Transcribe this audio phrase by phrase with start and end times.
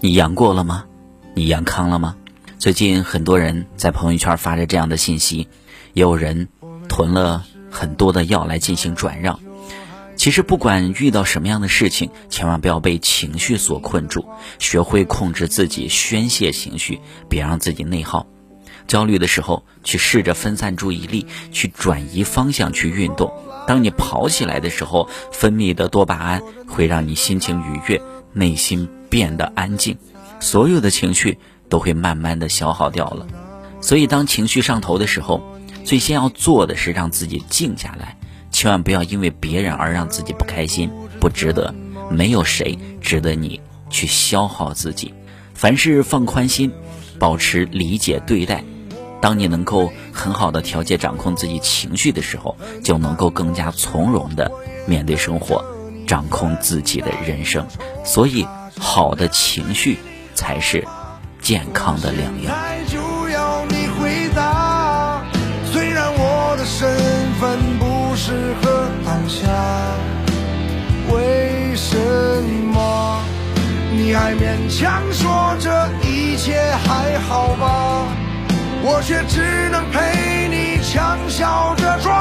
[0.00, 0.84] 你阳过了吗？
[1.34, 2.14] 你阳康了吗？
[2.60, 5.48] 最近很多人在朋友圈发着这样的信息，
[5.92, 6.48] 也有人
[6.88, 9.40] 囤了很多的药来进行转让。
[10.14, 14.24] 其实，不管遇到什么样的事情，千万不要被情绪所困住，
[14.60, 18.28] 学会控制自己，宣泄情绪，别让自己内耗。
[18.86, 23.32] 焦虑的时候，去试着分散注意力，去转移方向，去运动。
[23.66, 28.00] 当你跑起来的时候，分泌的多巴胺会让你心情愉悦，
[28.32, 29.96] 内心变得安静，
[30.40, 33.26] 所有的情绪都会慢慢的消耗掉了。
[33.80, 35.42] 所以，当情绪上头的时候，
[35.84, 38.16] 最先要做的是让自己静下来。
[38.50, 40.90] 千万不要因为别人而让自己不开心，
[41.20, 41.74] 不值得。
[42.10, 45.12] 没有谁值得你去消耗自己。
[45.52, 46.72] 凡事放宽心，
[47.18, 48.64] 保持理解对待。
[49.20, 54.50] 当你能够很好的调节、掌控自己情绪的时候，就能够更加从容的
[54.86, 55.62] 面对生活，
[56.06, 57.66] 掌控自己的人生。
[58.04, 58.46] 所以，
[58.78, 59.98] 好的情绪
[60.34, 60.86] 才是
[61.40, 62.54] 健康的良药。
[62.86, 65.22] 就要你回答
[65.72, 66.88] 虽然我的身
[67.40, 67.98] 份不。
[68.20, 69.46] 适合当下，
[71.08, 71.96] 为什
[72.64, 73.22] 么
[73.92, 75.70] 你还勉强说这
[76.02, 78.04] 一切还好吧？
[78.82, 82.17] 我却只能陪你强笑着装。